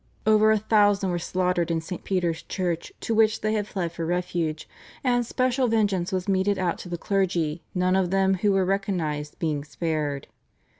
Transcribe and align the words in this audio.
Over 0.25 0.51
a 0.51 0.57
thousand 0.57 1.11
were 1.11 1.19
slaughtered 1.19 1.69
in 1.69 1.79
St. 1.79 2.03
Peter's 2.03 2.41
Church 2.41 2.91
to 3.01 3.13
which 3.13 3.41
they 3.41 3.53
had 3.53 3.67
fled 3.67 3.91
for 3.91 4.03
refuge, 4.03 4.67
and 5.03 5.23
special 5.23 5.67
vengeance 5.67 6.11
was 6.11 6.27
meted 6.27 6.57
out 6.57 6.79
to 6.79 6.89
the 6.89 6.97
clergy, 6.97 7.61
none 7.75 7.95
of 7.95 8.09
them 8.09 8.33
who 8.41 8.51
were 8.51 8.65
recognised 8.65 9.37
being 9.37 9.63
spared. 9.63 10.25